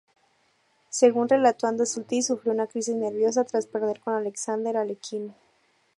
[0.89, 5.35] Según relató Andy Soltis, sufrió una "crisis nerviosa" tras perder con Alexander Alekhine.